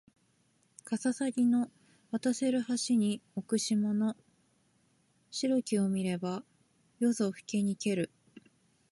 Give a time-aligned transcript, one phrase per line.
[0.83, 1.69] かささぎの
[2.09, 4.15] 渡せる橋に置く霜の
[5.29, 6.43] 白きを見れば
[6.97, 8.09] 夜ぞふけにける